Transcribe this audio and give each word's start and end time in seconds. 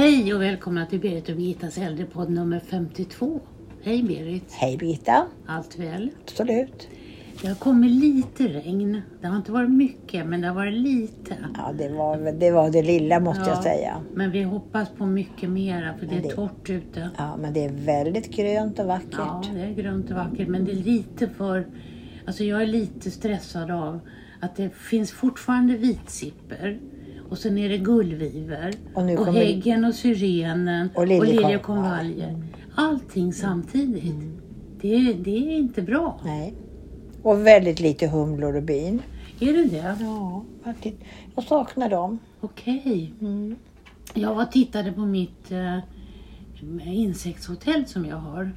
Hej 0.00 0.34
och 0.34 0.42
välkomna 0.42 0.86
till 0.86 1.00
Berit 1.00 1.28
och 1.28 1.36
Birgittas 1.36 1.78
äldrepodd 1.78 2.30
nummer 2.30 2.60
52. 2.60 3.40
Hej 3.82 4.02
Berit, 4.02 4.52
Hej 4.52 4.76
Birgitta. 4.76 5.26
allt 5.46 5.78
väl? 5.78 6.10
Absolut. 6.24 6.88
Det 7.42 7.48
har 7.48 7.54
kommit 7.54 7.90
lite 7.90 8.44
regn. 8.48 9.02
Det 9.20 9.26
har 9.26 9.36
inte 9.36 9.52
varit 9.52 9.70
mycket, 9.70 10.26
men 10.26 10.40
det 10.40 10.48
har 10.48 10.54
varit 10.54 10.74
lite. 10.74 11.36
Ja, 11.56 11.72
det 11.78 11.88
var 11.88 12.32
det, 12.32 12.50
var 12.50 12.70
det 12.70 12.82
lilla 12.82 13.20
måste 13.20 13.42
jag 13.48 13.58
Ja. 13.58 13.62
säga. 13.62 14.00
Men 14.14 14.30
vi 14.30 14.42
hoppas 14.42 14.88
på 14.88 15.06
mycket 15.06 15.50
mera 15.50 15.94
för 15.98 16.06
det 16.06 16.16
är 16.16 16.22
det- 16.22 16.28
torrt 16.28 16.70
ute. 16.70 17.10
Ja, 17.16 17.36
men 17.36 17.52
det 17.52 17.64
är 17.64 17.72
väldigt 17.72 18.36
grönt 18.36 18.78
och 18.78 18.86
vackert. 18.86 19.08
Ja, 19.18 19.42
det 19.54 19.60
är 19.60 19.74
grönt 19.74 20.10
och 20.10 20.16
vackert, 20.16 20.48
men 20.48 20.64
det 20.64 20.72
är 20.72 20.76
lite 20.76 21.28
för... 21.28 21.66
Alltså 22.26 22.44
jag 22.44 22.62
är 22.62 22.66
lite 22.66 23.10
stressad 23.10 23.70
av 23.70 24.00
att 24.40 24.56
det 24.56 24.74
finns 24.74 25.12
fortfarande 25.12 25.76
vitsipper 25.76 26.78
och 27.30 27.38
sen 27.38 27.58
är 27.58 27.68
det 27.68 27.78
gullviver 27.78 28.72
Och 28.94 29.04
nu 29.04 29.16
och 29.16 29.24
kommer- 29.24 29.38
häggen 29.40 29.84
och 29.84 29.94
syrenen 29.94 30.88
Och 30.94 31.00
och 31.00 31.06
liljekonvaljer. 31.06 32.42
Allting 32.74 33.32
samtidigt. 33.32 34.14
Det, 34.80 34.94
är- 34.94 35.14
det 35.14 35.30
är 35.36 35.56
inte 35.58 35.82
bra. 35.82 36.20
Nej. 36.24 36.54
Och 37.22 37.46
väldigt 37.46 37.80
lite 37.80 38.06
humlor 38.08 38.56
och 38.56 38.62
bin. 38.62 39.02
Är 39.40 39.52
det 39.52 39.64
det? 39.64 39.96
Ja, 40.00 40.44
faktiskt. 40.64 40.96
Jag 41.34 41.44
saknar 41.44 41.88
dem. 41.90 42.18
Okej. 42.40 43.12
Mm. 43.20 43.56
Jag 44.14 44.34
var 44.34 44.42
och 44.42 44.52
tittade 44.52 44.92
på 44.92 45.00
mitt 45.00 45.52
eh, 45.52 45.78
insektshotell 46.84 47.86
som 47.86 48.04
jag 48.06 48.16
har. 48.16 48.52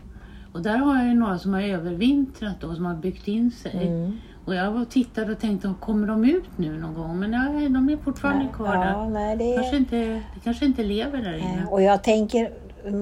Och 0.53 0.61
där 0.61 0.77
har 0.77 0.97
jag 0.97 1.07
ju 1.07 1.13
några 1.13 1.39
som 1.39 1.53
har 1.53 1.61
övervintrat 1.61 2.61
då, 2.61 2.75
som 2.75 2.85
har 2.85 2.95
byggt 2.95 3.27
in 3.27 3.51
sig. 3.51 3.87
Mm. 3.87 4.11
Och 4.45 4.55
jag 4.55 4.71
var 4.71 4.81
och 4.81 4.89
tittade 4.89 5.31
och 5.31 5.39
tänkte, 5.39 5.73
kommer 5.79 6.07
de 6.07 6.25
ut 6.25 6.57
nu 6.57 6.77
någon 6.79 6.93
gång? 6.93 7.19
Men 7.19 7.31
nej, 7.31 7.69
de 7.69 7.89
är 7.89 7.97
fortfarande 7.97 8.47
kvar 8.53 8.75
ja, 8.75 8.81
där. 8.83 9.09
nej, 9.09 9.37
det 9.37 9.55
Kanske 9.55 9.77
inte, 9.77 9.95
det 9.97 10.39
kanske 10.43 10.65
inte 10.65 10.83
lever 10.83 11.17
där 11.17 11.33
inne. 11.37 11.55
Nej, 11.55 11.65
Och 11.69 11.81
jag 11.81 12.03
tänker, 12.03 12.51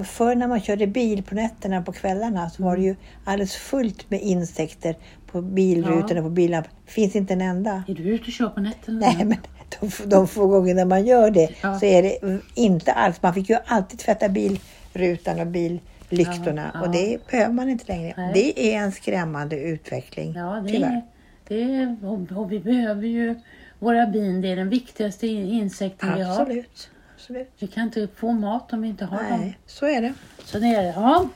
förr 0.04 0.36
när 0.36 0.48
man 0.48 0.62
körde 0.62 0.88
bil 0.88 1.24
på 1.24 1.36
nätterna 1.36 1.82
på 1.82 1.92
kvällarna 1.92 2.50
så 2.50 2.64
var 2.64 2.78
det 2.78 2.84
ju 2.84 2.96
alldeles 3.26 3.56
fullt 3.56 4.10
med 4.10 4.22
insekter 4.22 4.96
på 5.32 5.42
bilrutorna, 5.42 6.22
på 6.22 6.30
bilarna. 6.30 6.66
Finns 6.86 7.16
inte 7.16 7.34
en 7.34 7.42
enda. 7.42 7.84
Är 7.88 7.94
du 7.96 8.04
ute 8.04 8.26
och 8.26 8.32
kör 8.32 8.50
på 8.50 8.60
nätterna? 8.60 9.00
Nej, 9.00 9.26
men 9.26 9.38
de, 9.80 10.10
de 10.10 10.28
få 10.28 10.48
gånger 10.48 10.86
man 10.86 11.06
gör 11.06 11.32
det 11.32 11.50
Ja. 11.64 11.80
så 11.80 11.86
är 11.86 12.04
det 12.04 12.18
inte 12.56 12.92
alls. 12.94 13.22
Man 13.22 13.34
fick 13.34 13.50
ju 13.50 13.58
alltid 13.66 14.00
tvätta 14.00 14.30
bilrutan 14.30 15.40
och 15.40 15.48
billyktorna 15.48 16.72
Ja, 16.74 16.80
ja. 16.80 16.82
och 16.82 16.92
det 16.92 17.18
behöver 17.32 17.54
man 17.54 17.70
inte 17.70 17.86
längre. 17.88 18.14
Nej. 18.18 18.32
Det 18.34 18.74
är 18.74 18.78
en 18.84 18.92
skrämmande 18.92 19.56
utveckling. 19.60 20.34
Ja, 20.36 20.62
det 20.66 20.70
tyvärr. 20.72 20.88
är, 20.88 21.02
det 21.48 21.96
och, 22.04 22.32
och 22.38 22.52
vi 22.52 22.60
behöver 22.60 23.08
ju 23.08 23.36
våra 23.80 24.08
bin. 24.08 24.42
Det 24.42 24.48
är 24.48 24.56
den 24.56 24.70
viktigaste 24.70 25.28
in- 25.28 25.46
insekten 25.50 26.16
vi 26.16 26.22
har. 26.22 26.42
Absolut. 26.42 26.90
Absolut. 27.16 27.50
Vi 27.60 27.68
kan 27.68 27.84
inte 27.84 28.08
få 28.16 28.32
mat 28.32 28.74
om 28.74 28.82
vi 28.82 28.88
inte 28.88 29.06
har 29.06 29.18
dem. 29.30 29.40
Nej, 29.40 29.58
så 29.66 29.86
är 29.86 30.02
det. 30.02 30.14
Så 30.44 30.60
det 30.60 30.68
är 30.68 30.84
det. 30.84 30.94
Ja. 30.96 31.30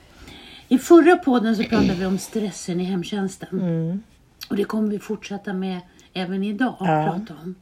I 0.67 0.77
förra 0.77 1.15
podden 1.17 1.55
så 1.55 1.63
pratade 1.63 1.93
vi 1.99 2.05
om 2.05 2.17
stressen 2.17 2.79
i 2.79 2.83
hemtjänsten. 2.83 3.59
Mm. 3.61 4.03
Och 4.49 4.55
det 4.55 4.63
kommer 4.63 4.89
vi 4.89 4.99
fortsätta 4.99 5.53
med 5.53 5.79
även 6.13 6.43
idag. 6.43 6.75
att 6.79 6.87
Ja. 6.87 7.03
Prata 7.17 7.33
om. 7.43 7.55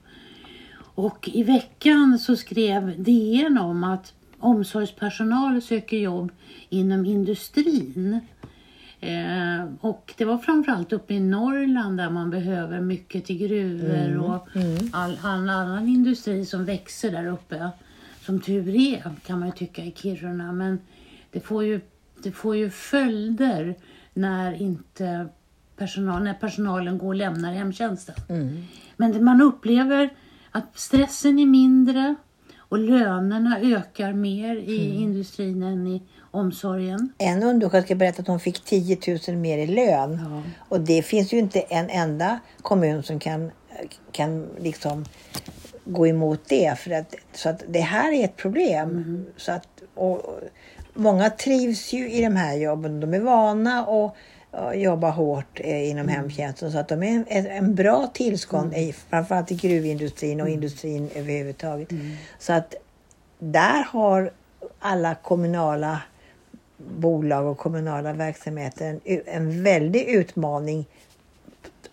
Och 0.96 1.30
i 1.34 1.44
veckan 1.44 2.20
så 2.20 2.36
skrev 2.36 3.04
DN 3.04 3.58
om 3.58 3.84
att 3.84 4.14
omsorgspersonal 4.40 5.62
söker 5.62 5.98
jobb 5.98 6.32
inom 6.70 7.06
industrin. 7.06 8.20
Eh, 9.04 9.66
och 9.80 10.14
det 10.18 10.26
var 10.26 10.38
framförallt 10.38 10.94
uppe 10.94 11.14
i 11.14 11.20
Norrland 11.20 11.98
där 11.98 12.10
man 12.10 12.30
behöver 12.30 12.82
mycket 12.82 13.26
till 13.26 13.38
gruvor 13.38 14.18
och 14.18 14.48
all, 14.92 15.18
all 15.22 15.50
annan 15.50 15.88
industri 15.88 16.46
som 16.46 16.66
växer 16.66 17.12
där 17.12 17.28
uppe. 17.28 17.70
Som 18.22 18.40
tur 18.40 18.76
är 18.76 19.12
kan 19.26 19.40
man 19.40 19.48
ju 19.48 19.54
tycka 19.54 19.84
i 19.84 19.92
Kiruna. 19.92 20.52
Men 20.52 20.80
det 21.32 21.40
får 21.40 21.64
ju, 21.64 21.82
det 22.24 22.32
får 22.32 22.56
ju 22.56 22.70
följder 22.70 23.76
när 24.14 24.62
inte 24.62 25.28
personal, 25.78 26.24
när 26.24 26.34
personalen 26.34 26.98
går 26.98 27.08
och 27.08 27.16
lämnar 27.16 27.54
hemtjänsten. 27.54 28.16
Men 28.98 29.12
det, 29.12 29.22
man 29.22 29.42
upplever 29.42 30.10
att 30.52 30.80
stressen 30.80 31.40
är 31.40 31.46
mindre 31.46 32.16
och 32.74 32.80
lönerna 32.80 33.60
ökar 33.60 34.14
mer 34.14 34.56
i 34.56 34.96
industrin 34.96 35.64
än 35.64 35.88
i 35.88 36.02
omsorgen. 36.32 37.14
En 37.18 37.44
undersköterska 37.44 37.96
berättade 37.96 38.22
att 38.22 38.28
hon 38.28 38.40
fick 38.40 38.66
10 38.66 38.98
000 39.28 39.38
mer 39.38 39.58
i 39.58 39.68
lön. 39.68 40.20
Ja. 40.24 40.42
Och 40.70 40.80
det 40.80 41.02
finns 41.02 41.34
ju 41.34 41.38
inte 41.38 41.60
en 41.60 41.90
enda 41.90 42.40
kommun 42.62 43.04
som 43.04 43.20
kan, 43.20 43.52
kan 44.12 44.48
liksom 44.60 45.06
gå 45.86 46.08
emot 46.08 46.40
det. 46.50 46.80
För 46.80 46.92
att, 46.92 47.16
så 47.34 47.50
att 47.50 47.64
det 47.68 47.80
här 47.80 48.12
är 48.12 48.24
ett 48.24 48.36
problem. 48.36 48.90
Mm. 48.90 49.26
Så 49.38 49.52
att, 49.52 49.68
och, 49.96 50.26
och 50.26 50.40
många 50.94 51.30
trivs 51.30 51.94
ju 51.94 52.12
i 52.12 52.22
de 52.22 52.36
här 52.36 52.58
jobben. 52.58 53.00
De 53.00 53.14
är 53.14 53.20
vana 53.20 53.80
att 53.80 54.16
att 54.54 54.80
jobba 54.80 55.10
hårt 55.10 55.60
eh, 55.64 55.90
inom 55.90 56.04
Mm. 56.10 56.16
hemtjänsten. 56.16 56.72
Så 56.72 56.78
att 56.78 56.88
de 56.88 57.04
är 57.04 57.24
en, 57.28 57.46
en 57.48 57.76
bra 57.76 58.08
tillskott, 58.14 58.74
i, 58.78 58.94
framförallt 59.10 59.52
i 59.52 59.56
gruvindustrin 59.56 60.42
och 60.42 60.50
industrin 60.50 61.10
överhuvudtaget. 61.16 61.90
Så 62.40 62.54
att 62.54 62.76
där 63.40 63.84
har 63.84 64.32
alla 64.80 65.16
kommunala 65.16 66.02
bolag 66.78 67.46
och 67.48 67.58
kommunala 67.58 68.14
verksamheter 68.14 69.00
en, 69.06 69.22
en 69.26 69.64
väldig 69.64 70.04
utmaning 70.08 70.86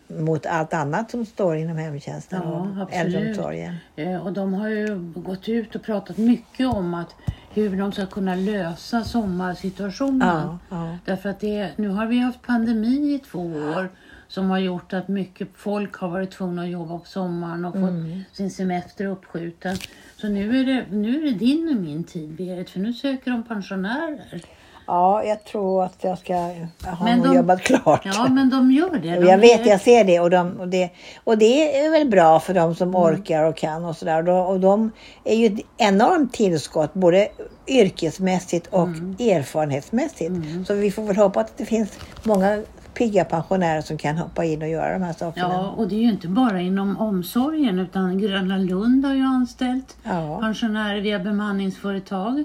mot 0.06 0.47
allt 0.47 0.75
annat 0.75 1.10
som 1.10 1.26
står 1.26 1.56
inom 1.56 1.76
hemtjänsten 1.76 2.41
Ja, 2.44 2.50
och 2.50 2.82
absolut. 2.82 3.15
äldreomsorgen. 3.15 3.75
Eh, 3.97 4.26
Och 4.26 4.32
de 4.32 4.54
har 4.54 4.69
ju 4.69 5.12
gått 5.15 5.49
ut 5.49 5.75
och 5.75 5.82
pratat 5.82 6.16
mycket 6.16 6.66
om 6.66 6.94
att 6.94 7.15
hur 7.55 7.77
de 7.78 7.93
ska 7.93 8.06
kunna 8.06 8.34
lösa 8.34 9.05
sommarsituationen. 9.05 10.59
Ja. 10.69 10.99
Därför 11.05 11.28
att 11.28 11.41
det, 11.41 11.71
nu 11.77 11.88
har 11.88 12.06
vi 12.06 12.19
haft 12.19 12.43
pandemi 12.43 13.15
i 13.15 13.19
två 13.19 13.41
år 13.47 13.88
som 14.28 14.50
har 14.50 14.59
gjort 14.59 14.93
att 14.93 15.09
mycket 15.09 15.49
folk 15.55 15.94
har 15.97 16.09
varit 16.09 16.31
tvungna 16.31 16.62
att 16.62 16.69
jobba 16.69 16.99
på 16.99 17.06
sommaren 17.06 17.65
och 17.65 17.77
Mm. 17.77 18.25
fått 18.25 18.37
sin 18.37 18.50
semester 18.50 19.05
uppskjuten. 19.06 19.77
Så 20.16 20.28
nu 20.28 20.61
är, 20.61 20.65
det, 20.65 20.87
nu 20.91 21.19
är 21.19 21.22
det 21.22 21.38
din 21.38 21.69
och 21.69 21.83
min 21.83 22.05
tid 22.05 22.28
Berit, 22.31 22.71
för 22.71 22.81
nu 22.81 22.93
söker 22.93 23.31
de 23.31 23.43
pensionärer. 23.43 24.43
Ja, 24.87 25.25
jag 25.25 25.45
tror 25.45 25.85
att 25.85 25.97
jag 26.05 26.19
ska 26.19 26.35
har 26.35 27.05
Men 27.05 27.23
de- 27.23 27.37
jobbat 27.37 27.61
klart. 27.63 28.01
Ja, 28.05 28.29
men 28.31 28.51
de 28.51 28.73
gör 28.73 28.91
det. 28.99 29.21
De 29.21 29.27
jag 29.27 29.39
vet, 29.39 29.67
jag 29.67 29.81
ser 29.81 30.05
det 30.05 30.21
och, 30.21 30.31
de, 30.31 30.61
och 30.61 30.69
det. 30.69 30.91
och 31.25 31.39
det 31.39 31.79
är 31.79 31.91
väl 31.91 32.09
bra 32.11 32.41
för 32.41 32.55
de 32.55 32.61
Mm. 32.61 32.75
som 32.75 32.97
orkar 32.97 33.45
och 33.45 33.57
kan 33.57 33.85
och 33.85 33.97
sådär. 33.97 34.29
Och, 34.29 34.51
och 34.53 34.61
de 34.61 34.91
är 35.25 35.35
ju 35.37 35.47
ett 35.47 35.61
enormt 35.77 36.33
tillskott 36.33 36.95
både 36.95 37.29
yrkesmässigt 37.69 38.67
och 38.67 38.83
Mm. 38.87 39.17
erfarenhetsmässigt. 39.19 40.33
Så 40.67 40.75
vi 40.75 40.91
får 40.91 41.03
väl 41.03 41.17
hoppas 41.17 41.45
att 41.45 41.59
det 41.59 41.65
finns 41.65 41.99
många 42.25 42.62
pigga 42.95 43.25
pensionärer 43.25 43.81
som 43.81 43.99
kan 43.99 44.17
hoppa 44.19 44.45
in 44.45 44.62
och 44.62 44.69
göra 44.69 44.93
de 44.93 45.03
här 45.03 45.12
sakerna. 45.12 45.49
Ja, 45.53 45.75
och 45.77 45.89
det 45.89 45.95
är 45.95 46.01
ju 46.01 46.11
inte 46.11 46.29
bara 46.29 46.61
inom 46.61 46.97
omsorgen 46.97 47.79
utan 47.79 48.19
Gröna 48.19 48.57
Lund 48.59 49.05
har 49.05 49.15
ju 49.15 49.23
anställt 49.25 49.97
Ja. 50.05 50.39
pensionärer 50.41 51.01
via 51.01 51.19
bemanningsföretag 51.19 52.45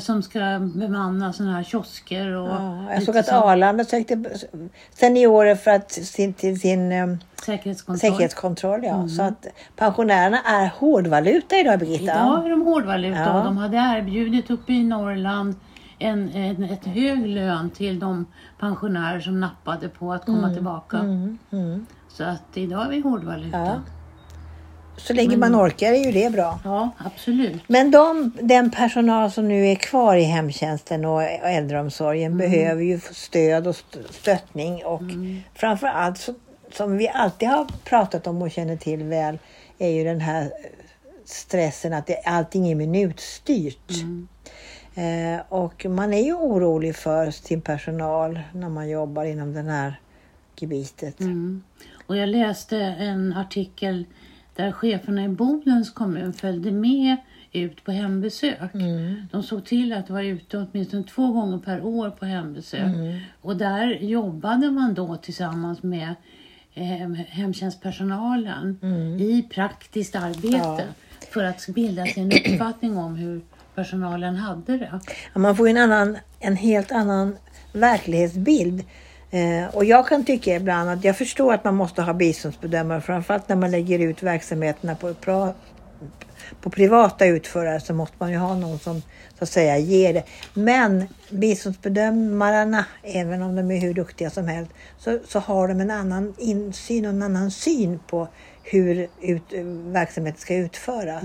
som 0.00 0.22
ska 0.22 0.38
bemanna 0.74 1.32
sådana 1.32 1.56
här 1.56 1.62
kiosker 1.62 2.26
och 2.36 2.48
Ja, 2.48 2.92
jag 2.92 3.02
såg 3.02 3.16
att 3.16 3.26
så- 3.26 3.34
Arlanda 3.34 3.84
sökte 3.84 4.24
seniorer 4.94 5.54
för 5.54 5.70
att 5.70 5.92
sin, 5.92 6.32
till 6.34 6.60
sin 6.60 6.92
eh, 6.92 7.06
säkerhetskontroll. 7.46 8.10
säkerhetskontroll. 8.10 8.80
Ja. 8.84 9.08
Så 9.08 9.22
att 9.22 9.46
pensionärerna 9.76 10.38
är 10.44 10.66
hårdvaluta 10.78 11.56
idag 11.56 11.78
Birgitta. 11.78 12.02
Idag 12.04 12.46
är 12.46 12.50
de 12.50 12.62
hårdvaluta 12.62 13.18
Ja. 13.20 13.38
och 13.38 13.44
de 13.44 13.56
hade 13.56 13.76
erbjudit 13.76 14.50
uppe 14.50 14.72
i 14.72 14.84
Norrland 14.84 15.54
en, 15.98 16.28
en, 16.28 16.62
ett 16.64 16.84
hög 16.86 17.26
lön 17.26 17.70
till 17.70 17.98
de 17.98 18.26
pensionärer 18.60 19.20
som 19.20 19.40
nappade 19.40 19.88
på 19.88 20.12
att 20.12 20.24
komma 20.26 20.54
tillbaka. 20.54 20.96
Mm, 20.98 21.38
mm. 21.52 21.86
Så 22.08 22.24
att 22.24 22.42
idag 22.56 22.86
är 22.86 22.90
vi 22.90 23.00
hårdvaluta. 23.00 23.58
Ja. 23.58 23.80
Ja, 25.02 25.06
Så 25.06 25.12
länge 25.14 25.36
man 25.36 25.56
orkar 25.56 25.92
är 25.92 26.04
ju 26.04 26.12
det 26.12 26.32
bra. 26.32 26.58
absolut. 26.98 27.62
Men 27.66 27.90
de, 27.90 28.32
den 28.42 28.70
personal 28.70 29.30
som 29.30 29.48
nu 29.48 29.66
är 29.66 29.74
kvar 29.74 30.16
i 30.16 30.22
hemtjänsten 30.22 31.04
och 31.04 31.22
äldreomsorgen 31.22 32.38
behöver 32.38 32.82
ju 32.82 33.00
stöd 33.12 33.66
och 33.66 33.74
st- 33.74 33.98
stöttning 34.10 34.84
och 34.84 35.02
framför 35.54 35.86
allt 35.86 36.18
så, 36.18 36.34
som 36.72 36.96
vi 36.96 37.08
alltid 37.08 37.48
har 37.48 37.66
pratat 37.84 38.26
om 38.26 38.42
och 38.42 38.50
känner 38.50 38.76
till 38.76 39.02
väl 39.02 39.38
är 39.78 39.88
ju 39.88 40.04
den 40.04 40.20
här 40.20 40.52
stressen 41.24 41.92
att 41.92 42.06
det, 42.06 42.20
allting 42.24 42.68
är 42.70 42.74
minutstyrt. 42.74 43.90
Eh, 44.94 45.40
och 45.48 45.86
man 45.88 46.12
är 46.14 46.22
ju 46.24 46.32
orolig 46.34 46.96
för 46.96 47.30
sin 47.30 47.60
personal 47.60 48.40
när 48.52 48.68
man 48.68 48.88
jobbar 48.88 49.24
inom 49.24 49.54
den 49.54 49.68
här 49.68 50.00
gebitet. 50.56 51.20
Mm. 51.20 51.62
Och 52.06 52.16
jag 52.16 52.28
läste 52.28 52.76
en 52.78 53.32
artikel 53.32 54.04
där 54.56 54.72
cheferna 54.72 55.24
i 55.24 55.28
Bodens 55.28 55.90
kommun 55.90 56.32
följde 56.32 56.70
med 56.70 57.16
ut 57.52 57.84
på 57.84 57.92
hembesök. 57.92 58.58
De 59.30 59.42
såg 59.42 59.64
till 59.64 59.92
att 59.92 60.10
vara 60.10 60.24
ute 60.24 60.58
åtminstone 60.58 61.04
två 61.04 61.32
gånger 61.32 61.58
per 61.58 61.84
år 61.84 62.10
på 62.10 62.24
hembesök. 62.24 62.86
Och 63.40 63.56
där 63.56 63.86
jobbade 63.86 64.70
man 64.70 64.94
då 64.94 65.16
tillsammans 65.16 65.82
med 65.82 66.14
eh, 66.74 67.10
hemtjänstpersonalen 67.28 68.78
i 69.20 69.42
praktiskt 69.42 70.16
arbete 70.16 70.84
för 71.32 71.44
att 71.44 71.66
bilda 71.68 72.06
sig 72.06 72.22
en 72.22 72.32
uppfattning 72.54 72.96
om 72.96 73.14
hur 73.14 73.40
personalen 73.74 74.36
hade 74.36 74.78
det. 74.78 75.00
Ja, 75.32 75.38
Man 75.40 75.56
får 75.56 75.68
ju 75.68 75.70
en, 75.76 75.92
annan, 75.92 76.18
en 76.40 76.56
helt 76.56 76.92
annan 76.92 77.36
verklighetsbild. 77.72 78.84
Eh, 79.34 79.74
och 79.74 79.84
jag 79.84 80.08
kan 80.08 80.24
tycka 80.24 80.56
ibland 80.56 80.90
att 80.90 81.04
jag 81.04 81.18
förstår 81.18 81.54
att 81.54 81.64
man 81.64 81.74
måste 81.74 82.02
ha 82.02 82.12
biståndsbedömare, 82.12 83.00
framförallt 83.00 83.48
när 83.48 83.56
man 83.56 83.70
lägger 83.70 83.98
ut 83.98 84.22
verksamheterna 84.22 84.94
på, 84.94 85.08
pra- 85.08 85.52
på 86.60 86.70
privata 86.70 87.26
utförare 87.26 87.80
så 87.80 87.94
måste 87.94 88.16
man 88.18 88.30
ju 88.30 88.36
ha 88.36 88.54
någon 88.54 88.78
som 88.78 89.02
så 89.38 89.44
att 89.44 89.48
säga 89.48 89.78
ger 89.78 90.14
det. 90.14 90.22
Men 90.54 91.04
biståndsbedömarna, 91.30 92.84
även 93.02 93.42
om 93.42 93.56
de 93.56 93.70
är 93.70 93.80
hur 93.80 93.94
duktiga 93.94 94.30
som 94.30 94.48
helst, 94.48 94.72
så, 94.98 95.18
så 95.28 95.38
har 95.38 95.68
de 95.68 95.80
en 95.80 95.90
annan 95.90 96.34
insyn 96.38 97.04
och 97.04 97.10
en 97.10 97.22
annan 97.22 97.50
syn 97.50 98.00
på 98.06 98.28
hur 98.62 99.08
ut, 99.20 99.52
verksamheten 99.92 100.40
ska 100.40 100.54
utföras. 100.54 101.22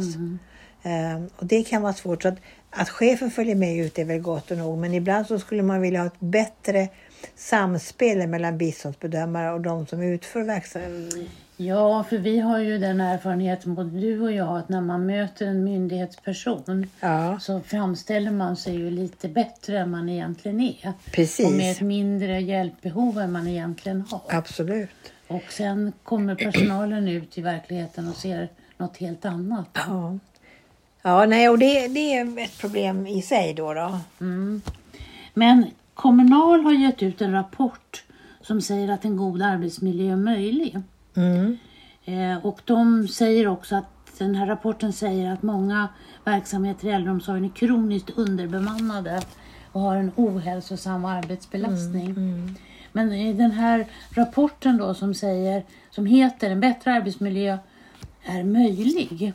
Eh, 0.84 1.24
och 1.38 1.46
det 1.46 1.64
kan 1.64 1.82
vara 1.82 1.94
svårt. 1.94 2.22
Så 2.22 2.28
att, 2.28 2.38
att 2.72 2.90
chefen 2.90 3.32
följer 3.32 3.56
med 3.56 3.78
ut 3.78 4.00
är 4.00 4.06
väl 4.06 4.20
gott 4.20 4.52
och 4.52 4.58
nog, 4.58 4.78
men 4.78 4.94
ibland 4.94 5.28
så 5.28 5.40
skulle 5.40 5.64
man 5.64 5.82
vilja 5.82 6.00
ha 6.00 6.08
ett 6.08 6.20
bättre 6.20 6.88
samspel 7.36 8.28
mellan 8.28 8.58
biståndsbedömare 8.58 9.52
och 9.52 9.62
de 9.62 9.86
som 9.88 10.02
utför 10.04 10.44
verksamheten. 10.44 11.30
Ja, 11.60 12.04
för 12.10 12.18
vi 12.18 12.40
har 12.40 12.60
ju 12.60 12.78
den 12.78 13.02
erfarenheten, 13.02 13.76
både 13.76 13.90
du 14.00 14.22
och 14.22 14.32
jag, 14.32 14.58
att 14.58 14.70
när 14.70 14.82
man 14.82 15.06
möter 15.06 15.46
en 15.46 15.64
myndighetsperson 15.64 16.90
Ja, 17.00 17.40
så 17.40 17.60
framställer 17.62 18.32
man 18.32 18.58
sig 18.58 18.76
ju 18.76 18.90
lite 18.92 19.28
bättre 19.28 19.80
än 19.80 19.92
man 19.92 20.10
egentligen 20.10 20.60
är. 20.62 20.94
precis. 21.12 21.46
Och 21.46 21.52
med 21.52 21.72
ett 21.72 21.82
mindre 21.82 22.40
hjälpbehov 22.42 23.20
än 23.20 23.32
man 23.32 23.48
egentligen 23.48 24.02
har. 24.02 24.22
Absolut. 24.30 24.90
Och 25.28 25.44
sen 25.50 25.94
kommer 26.04 26.36
personalen 26.36 27.08
ut 27.08 27.38
i 27.38 27.42
verkligheten 27.42 28.08
och 28.08 28.16
ser 28.16 28.50
något 28.78 28.98
helt 28.98 29.26
annat. 29.26 29.70
Ja. 29.74 30.18
Ja, 31.02 31.26
nej, 31.26 31.50
och 31.50 31.60
det, 31.60 31.88
det 31.88 32.14
är 32.14 32.40
ett 32.40 32.58
problem 32.58 33.08
i 33.08 33.22
sig 33.22 33.54
då. 33.54 33.74
då. 33.74 34.00
Mm. 34.22 34.62
Men 35.34 35.66
Kommunal 35.98 36.64
har 36.64 36.74
gett 36.74 37.04
ut 37.04 37.22
en 37.22 37.32
rapport 37.32 38.04
som 38.42 38.62
säger 38.62 38.90
att 38.90 39.06
en 39.06 39.18
god 39.18 39.42
arbetsmiljö 39.42 40.12
är 40.12 40.16
möjlig. 40.16 40.78
Mm. 41.16 41.58
Eh, 42.06 42.46
och 42.46 42.62
de 42.66 43.08
säger 43.08 43.48
också 43.48 43.76
att 43.76 44.18
den 44.18 44.36
här 44.36 44.48
rapporten 44.48 44.94
säger 44.94 45.34
att 45.34 45.44
många 45.44 45.88
verksamheter 46.24 46.88
i 46.88 46.92
äldreomsorgen 46.92 47.46
är 47.46 47.50
kroniskt 47.50 48.10
underbemannade 48.10 49.22
och 49.72 49.82
har 49.82 49.96
en 49.96 50.12
ohälsosam 50.16 51.06
arbetsbelastning. 51.06 52.16
Men 52.92 53.14
i 53.14 53.34
den 53.34 53.52
här 53.52 53.86
rapporten 54.10 54.78
då 54.78 54.94
som 54.94 55.14
säger, 55.14 55.64
som 55.90 56.06
heter 56.06 56.50
En 56.50 56.60
bättre 56.60 56.94
arbetsmiljö 56.94 57.58
är 58.24 58.44
möjlig 58.44 59.34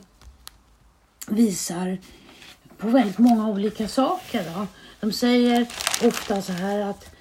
visar 1.27 1.97
på 2.77 2.87
väldigt 2.87 3.17
många 3.17 3.47
olika 3.49 3.87
saker. 3.87 4.43
Då. 4.55 4.67
De 5.03 5.11
säger 5.11 5.67
ofta 6.03 6.41
så 6.41 6.51
här 6.51 6.79
att 6.89 7.15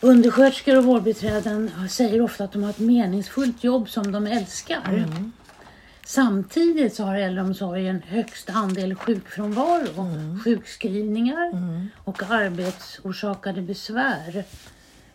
undersköterskor 0.00 0.78
och 0.78 0.84
vårdbiträden 0.84 1.70
säger 1.88 2.20
ofta 2.20 2.44
att 2.44 2.52
de 2.52 2.62
har 2.62 2.70
ett 2.70 2.78
meningsfullt 2.78 3.64
jobb 3.64 3.88
som 3.88 4.12
de 4.12 4.26
älskar. 4.26 5.04
Samtidigt 6.06 6.94
så 6.94 7.04
har 7.04 7.16
äldreomsorgen 7.16 8.02
högst 8.06 8.50
andel 8.50 8.94
sjukfrånvaro, 8.94 10.38
sjukskrivningar 10.44 11.52
och 12.04 12.22
arbetsorsakade 12.22 13.62
besvär 13.62 14.44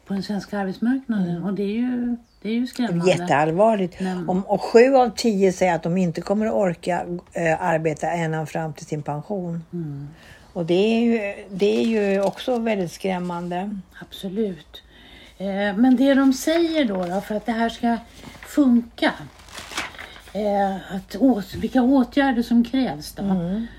på 0.06 0.14
den 0.14 0.24
svenska 0.24 0.60
arbetsmarknaden. 0.60 1.44
Och 1.44 1.54
det 1.54 1.64
är 1.64 1.78
ju, 1.78 2.18
det 2.42 2.50
är 2.50 2.54
ju 2.54 2.68
skrämmande. 2.68 3.12
Jätteallvarligt. 3.12 4.00
Nej. 4.00 4.18
Om, 4.28 4.46
och 4.46 4.62
sju 4.62 4.96
av 4.96 5.10
tio 5.16 5.54
säger 5.54 5.76
att 5.76 5.84
de 5.84 5.98
inte 5.98 6.22
kommer 6.22 6.46
att 6.46 6.54
orka 6.54 7.06
eh, 7.34 7.62
arbeta 7.62 8.12
ända 8.12 8.46
fram 8.46 8.74
till 8.74 8.86
sin 8.86 9.04
pension. 9.04 9.64
Mm. 9.74 10.08
Och 10.56 10.66
det 10.66 10.74
är, 10.74 11.02
ju, 11.02 11.46
det 11.50 11.82
är 11.82 11.86
ju 11.86 12.22
också 12.22 12.60
väldigt 12.60 12.92
skrämmande. 12.92 13.80
Absolut. 14.02 14.84
Eh, 15.38 15.78
men 15.78 15.96
det 15.96 16.14
de 16.14 16.34
säger 16.34 16.86
då, 16.86 17.06
då 17.06 17.22
för 17.22 17.36
att 17.36 17.46
det 17.46 17.52
här 17.52 17.70
ska 17.70 17.98
funka, 18.48 19.14
eh, 20.34 20.96
att 20.96 21.16
åt, 21.20 21.56
vilka 21.56 21.82
åtgärder 21.82 22.42
som 22.42 22.64
krävs 22.64 23.12
då, 23.14 23.24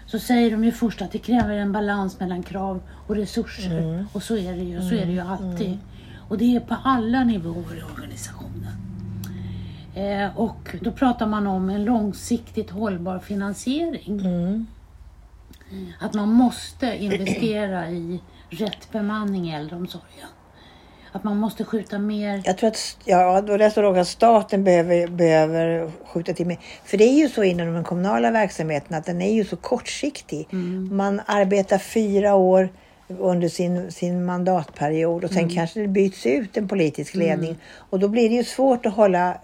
så 0.06 0.18
säger 0.18 0.50
de 0.50 0.64
ju 0.64 0.72
först 0.72 1.02
att 1.02 1.12
det 1.12 1.18
kräver 1.18 1.54
en 1.56 1.72
balans 1.72 2.20
mellan 2.20 2.42
krav 2.42 2.80
och 3.06 3.16
resurser. 3.16 4.06
Och 4.12 4.22
så 4.22 4.36
är 4.36 4.52
det 4.52 4.64
ju, 4.64 4.80
så 4.80 4.94
är 4.94 5.06
det 5.06 5.12
ju 5.12 5.20
alltid. 5.20 5.78
Och 6.28 6.38
det 6.38 6.56
är 6.56 6.60
på 6.60 6.76
alla 6.84 7.24
nivåer 7.24 7.78
i 7.78 7.82
organisationen. 7.94 8.72
Eh, 9.94 10.38
och 10.38 10.76
då 10.80 10.90
pratar 10.92 11.26
man 11.26 11.46
om 11.46 11.70
en 11.70 11.84
långsiktigt 11.84 12.70
hållbar 12.70 13.18
finansiering. 13.18 14.20
Mm. 15.70 15.92
Att 16.00 16.14
man 16.14 16.28
måste 16.28 16.96
investera 16.96 17.90
i 17.90 18.20
rätt 18.50 18.92
bemanning 18.92 19.48
i 19.48 19.54
äldreomsorgen. 19.54 20.28
Att 21.12 21.24
man 21.24 21.36
måste 21.36 21.64
skjuta 21.64 21.98
mer. 21.98 22.42
Jag 22.44 22.58
tror 22.58 22.68
att, 22.68 22.98
ja, 23.04 23.40
då 23.40 23.56
läste 23.56 23.80
jag 23.80 23.98
att 23.98 24.08
staten 24.08 24.64
behöver, 24.64 25.06
behöver 25.06 25.90
skjuta 26.06 26.32
till 26.32 26.46
mer. 26.46 26.58
För 26.84 26.98
det 26.98 27.04
är 27.04 27.18
ju 27.18 27.28
så 27.28 27.44
inom 27.44 27.74
den 27.74 27.84
kommunala 27.84 28.30
verksamheten 28.30 28.96
att 28.98 29.04
den 29.04 29.22
är 29.22 29.32
ju 29.32 29.44
så 29.44 29.56
kortsiktig. 29.56 30.48
Man 30.90 31.20
arbetar 31.26 31.78
fyra 31.78 32.34
år 32.34 32.72
under 33.08 33.48
sin, 33.48 33.92
sin 33.92 34.24
mandatperiod 34.24 35.24
och 35.24 35.30
sen 35.30 35.48
kanske 35.48 35.80
det 35.80 35.88
byts 35.88 36.26
ut 36.26 36.56
en 36.56 36.68
politisk 36.68 37.14
ledning. 37.14 37.56
Och 37.90 38.00
då 38.00 38.08
blir 38.08 38.28
det 38.28 38.34
ju 38.34 38.44
svårt 38.44 38.86
att 38.86 38.94
hålla 38.94 39.40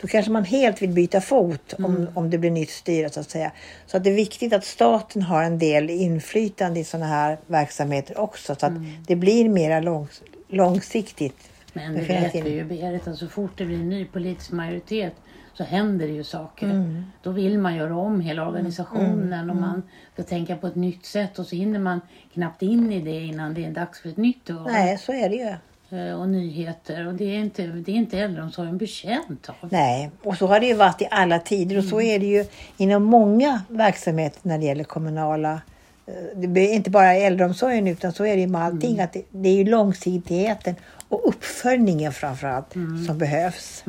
då 0.00 0.06
kanske 0.06 0.32
man 0.32 0.44
helt 0.44 0.82
vill 0.82 0.90
byta 0.90 1.20
fot 1.20 1.74
om, 1.78 2.08
om 2.14 2.30
det 2.30 2.38
blir 2.38 2.50
nytt 2.50 2.70
styre 2.70 3.10
så 3.10 3.20
att 3.20 3.30
säga. 3.30 3.52
Så 3.86 3.96
att 3.96 4.04
det 4.04 4.10
är 4.10 4.14
viktigt 4.14 4.52
att 4.52 4.64
staten 4.64 5.22
har 5.22 5.42
en 5.42 5.58
del 5.58 5.90
inflytande 5.90 6.80
i 6.80 6.84
sådana 6.84 7.06
här 7.06 7.38
verksamheter 7.46 8.18
också 8.18 8.54
så 8.54 8.66
att 8.66 8.72
det 9.06 9.16
blir 9.16 9.48
mera 9.48 9.80
lång, 9.80 10.08
långsiktigt. 10.48 11.50
Men 11.72 11.94
det 11.94 12.00
vet 12.00 12.34
vi 12.34 12.50
ju 12.50 12.64
Berit, 12.64 13.08
att 13.08 13.18
så 13.18 13.28
fort 13.28 13.52
det 13.56 13.64
blir 13.64 13.76
en 13.76 13.88
ny 13.88 14.04
politisk 14.04 14.52
majoritet 14.52 15.14
så 15.54 15.64
händer 15.64 16.06
det 16.06 16.12
ju 16.12 16.24
saker. 16.24 17.04
Då 17.22 17.30
vill 17.30 17.58
man 17.58 17.76
göra 17.76 17.96
om 17.96 18.20
hela 18.20 18.48
organisationen 18.48 19.50
och 19.50 19.56
man 19.56 19.82
ska 20.12 20.22
tänka 20.22 20.56
på 20.56 20.66
ett 20.66 20.74
nytt 20.74 21.06
sätt 21.06 21.38
och 21.38 21.46
så 21.46 21.56
hinner 21.56 21.78
man 21.78 22.00
knappt 22.32 22.62
in 22.62 22.92
i 22.92 23.00
det 23.00 23.20
innan 23.20 23.54
det 23.54 23.64
är 23.64 23.70
dags 23.70 24.00
för 24.00 24.08
ett 24.08 24.16
nytt 24.16 24.50
val. 24.50 24.66
Nej, 24.66 24.98
så 24.98 25.12
är 25.12 25.28
det 25.28 25.36
ju. 25.36 25.54
Eh, 25.94 26.20
Och 26.20 26.28
nyheter 26.28 27.06
och 27.06 27.14
det 27.14 27.24
är 27.24 27.38
inte, 27.38 27.66
det 27.66 27.92
är 27.92 27.96
inte 27.96 28.18
äldreomsorgen 28.18 28.78
betjänt 28.78 29.48
av. 29.48 29.68
Nej, 29.70 30.10
och 30.22 30.36
så 30.36 30.46
har 30.46 30.60
det 30.60 30.66
ju 30.66 30.74
varit 30.74 31.02
i 31.02 31.08
alla 31.10 31.38
tider 31.38 31.78
och 31.78 31.84
så 31.84 32.00
är 32.00 32.18
det 32.18 32.26
ju 32.26 32.44
inom 32.76 33.02
många 33.04 33.62
verksamheter 33.68 34.40
när 34.42 34.58
det 34.58 34.64
gäller 34.64 34.84
kommunala 34.84 35.60
eh, 36.06 36.14
det 36.48 36.60
är 36.60 36.74
inte 36.74 36.90
bara 36.90 37.14
äldreomsorgen 37.14 37.86
utan 37.88 38.12
så 38.12 38.26
är 38.26 38.34
det 38.34 38.40
ju 38.40 38.46
med 38.46 38.62
allting. 38.62 39.00
Att 39.00 39.12
det, 39.12 39.22
det 39.30 39.48
är 39.48 39.56
ju 39.56 39.64
långsiktigheten 39.64 40.74
och 41.08 41.28
uppföljningen 41.28 42.12
framförallt 42.12 42.72
som 43.06 43.18
behövs. 43.18 43.84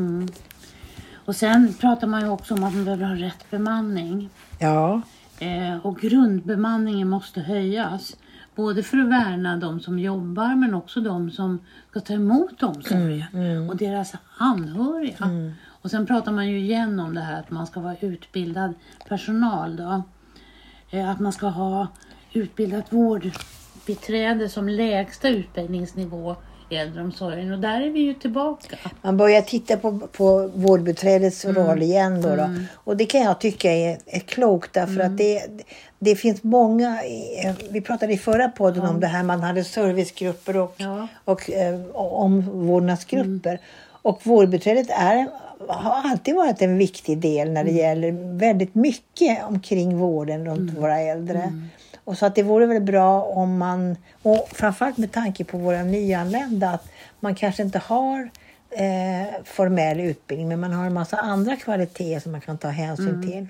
Och 1.26 1.36
sen 1.36 1.74
pratar 1.82 2.08
man 2.08 2.22
ju 2.22 2.30
också 2.30 2.54
om 2.54 2.64
att 2.64 2.74
man 2.74 2.86
behöver 2.86 3.06
ha 3.06 3.16
rätt 3.16 3.50
bemanning. 3.50 4.30
Ja, 4.60 5.02
Eh, 5.40 5.86
och 5.86 6.00
grundbemanningen 6.00 7.10
måste 7.10 7.42
höjas. 7.42 8.16
Både 8.56 8.84
för 8.84 8.98
att 8.98 9.10
värna 9.10 9.58
de 9.58 9.80
som 9.80 10.00
jobbar 10.00 10.56
men 10.56 10.74
också 10.74 11.02
de 11.02 11.32
som 11.32 11.60
ska 11.90 12.00
ta 12.00 12.14
emot 12.14 12.64
omsorgen 12.64 13.70
och 13.70 13.78
deras 13.78 14.14
anhöriga. 14.38 15.30
Och 15.68 15.92
sen 15.92 16.06
pratar 16.06 16.32
man 16.32 16.48
ju 16.48 16.60
igen 16.60 17.00
om 17.00 17.16
det 17.16 17.22
här 17.22 17.40
att 17.40 17.52
man 17.52 17.68
ska 17.68 17.80
vara 17.80 17.96
utbildad 18.02 18.74
personal. 19.08 19.76
Då. 19.76 20.04
Eh, 20.90 21.10
att 21.10 21.20
man 21.20 21.34
ska 21.34 21.48
ha 21.48 21.88
utbildat 22.34 22.94
vårdbiträde 22.94 24.50
som 24.50 24.70
lägsta 24.70 25.30
utbildningsnivå 25.30 26.36
äldreomsorgen. 26.70 27.54
Och 27.54 27.60
där 27.60 27.82
är 27.82 27.90
vi 27.90 28.00
ju 28.00 28.14
tillbaka. 28.14 28.76
man 29.02 29.18
börjar 29.18 29.42
titta 29.42 29.78
på, 29.78 30.00
på 30.00 30.52
vårdbiträdets 30.56 31.46
roll 31.46 31.82
igen 31.82 32.22
då, 32.22 32.36
då. 32.36 32.50
Och 32.74 32.98
det 32.98 33.06
kan 33.06 33.22
jag 33.22 33.40
tycka 33.40 33.72
är, 33.72 33.98
är 34.06 34.20
klokt 34.20 34.74
därför 34.74 35.00
att 35.02 35.18
det, 35.18 35.42
det 36.00 36.16
finns 36.16 36.44
många, 36.44 37.00
eh, 37.44 37.54
vi 37.70 37.82
pratade 37.82 38.14
i 38.14 38.18
förra 38.18 38.50
podden 38.50 38.86
om 38.86 39.00
det 39.00 39.08
här, 39.08 39.24
man 39.24 39.44
hade 39.44 39.64
servicegrupper 39.64 40.58
och, 40.58 40.74
Ja. 40.78 41.08
och 41.26 41.50
eh, 41.50 41.80
omvårdnadsgrupper. 41.94 43.60
Och 44.02 44.20
vårdbiträdet 44.24 44.90
är, 44.90 45.28
har 45.68 46.10
alltid 46.12 46.36
varit 46.36 46.62
en 46.62 46.78
viktig 46.78 47.18
del 47.18 47.52
när 47.52 47.64
det 47.64 47.72
gäller 47.72 48.38
väldigt 48.38 48.76
mycket 48.76 49.44
omkring 49.44 49.98
vården 49.98 50.46
runt 50.46 50.72
våra 50.72 51.00
äldre. 51.00 51.54
Och 52.06 52.18
så 52.18 52.26
att 52.26 52.36
det 52.36 52.44
vore 52.44 52.66
väl 52.66 52.82
bra 52.82 53.22
om 53.22 53.58
man, 53.58 53.96
och 54.22 54.50
framförallt 54.52 54.98
med 54.98 55.12
tanke 55.12 55.44
på 55.44 55.58
våra 55.58 55.84
nyanlända, 55.84 56.70
att 56.70 56.92
man 57.20 57.36
kanske 57.36 57.64
inte 57.64 57.80
har 57.80 58.30
eh, 58.70 59.44
formell 59.44 60.00
utbildning 60.00 60.48
men 60.48 60.60
man 60.60 60.74
har 60.74 60.86
en 60.86 60.94
massa 60.94 61.18
andra 61.18 61.56
kvaliteter 61.56 62.20
som 62.20 62.32
man 62.32 62.42
kan 62.42 62.58
ta 62.58 62.68
hänsyn 62.68 63.22
till. 63.22 63.48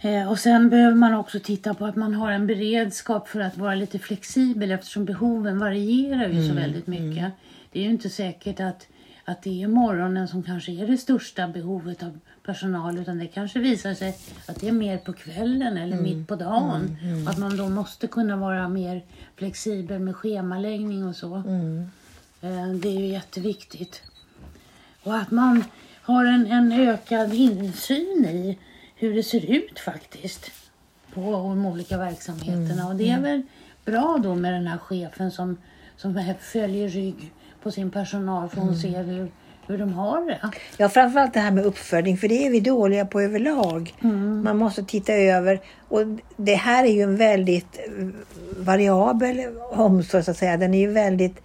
Eh, 0.00 0.30
och 0.30 0.38
sen 0.38 0.68
behöver 0.70 0.96
man 0.96 1.14
också 1.14 1.40
titta 1.40 1.74
på 1.74 1.84
att 1.86 1.96
man 1.96 2.14
har 2.14 2.30
en 2.32 2.46
beredskap 2.46 3.28
för 3.28 3.40
att 3.40 3.56
vara 3.56 3.74
lite 3.74 3.98
flexibel 3.98 4.70
eftersom 4.70 5.04
behoven 5.04 5.58
varierar 5.58 6.28
ju 6.28 6.48
så 6.48 6.54
väldigt 6.54 6.86
mycket. 6.86 7.32
Det 7.72 7.78
är 7.78 7.84
ju 7.84 7.90
inte 7.90 8.08
säkert 8.10 8.60
att, 8.60 8.86
att 9.28 9.42
det 9.42 9.62
är 9.62 9.68
morgonen 9.68 10.28
som 10.28 10.42
kanske 10.42 10.72
är 10.72 10.86
det 10.86 10.98
största 10.98 11.48
behovet 11.48 12.02
av 12.02 12.18
personal 12.44 12.98
utan 12.98 13.18
det 13.18 13.26
kanske 13.26 13.58
visar 13.58 13.94
sig 13.94 14.16
att 14.46 14.60
det 14.60 14.68
är 14.68 14.72
mer 14.72 14.98
på 14.98 15.12
kvällen 15.12 15.76
eller 15.76 15.96
mitt 16.00 16.28
på 16.28 16.36
dagen. 16.36 16.96
Att 17.28 17.38
man 17.38 17.56
då 17.56 17.68
måste 17.68 18.06
kunna 18.06 18.36
vara 18.36 18.68
mer 18.68 19.02
flexibel 19.36 19.98
med 19.98 20.16
schemaläggning 20.16 21.06
och 21.06 21.16
så. 21.16 21.36
Eh, 22.40 22.68
Det 22.74 22.88
är 22.88 23.00
ju 23.00 23.06
jätteviktigt. 23.06 24.02
Och 25.02 25.16
att 25.16 25.30
man 25.30 25.64
har 26.02 26.24
en, 26.24 26.46
en 26.46 26.72
ökad 26.72 27.34
insyn 27.34 28.24
i 28.24 28.58
hur 28.94 29.14
det 29.14 29.22
ser 29.22 29.50
ut 29.50 29.78
faktiskt 29.78 30.50
på 31.14 31.20
de 31.20 31.66
olika 31.66 31.98
verksamheterna. 31.98 32.88
Och 32.88 32.96
det 32.96 33.10
är 33.10 33.20
väl 33.20 33.42
bra 33.84 34.18
då 34.22 34.34
med 34.34 34.52
den 34.52 34.66
här 34.66 34.78
chefen 34.78 35.30
som, 35.30 35.56
som 35.96 36.24
följer 36.40 36.88
rygg 36.88 37.32
på 37.62 37.70
sin 37.70 37.90
personal 37.90 38.48
för 38.48 38.60
hon 38.60 38.76
ser 38.76 39.02
hur, 39.02 39.30
hur 39.66 39.78
de 39.78 39.92
har 39.92 40.26
det. 40.26 40.50
Ja, 40.76 40.88
framförallt 40.88 41.34
det 41.34 41.40
här 41.40 41.50
med 41.50 41.64
uppföljning, 41.64 42.18
för 42.18 42.28
det 42.28 42.46
är 42.46 42.50
vi 42.50 42.60
dåliga 42.60 43.06
på 43.06 43.20
överlag. 43.20 43.94
Man 44.44 44.56
måste 44.56 44.84
titta 44.84 45.12
över. 45.12 45.60
Och 45.88 46.00
det 46.36 46.54
här 46.54 46.84
är 46.84 46.92
ju 46.92 47.02
en 47.02 47.16
väldigt 47.16 47.78
variabel 48.58 49.40
omsorg, 49.70 50.24
så 50.24 50.30
att 50.30 50.36
säga. 50.36 50.56
Den 50.56 50.74
är 50.74 50.78
ju 50.78 50.92
väldigt... 50.92 51.42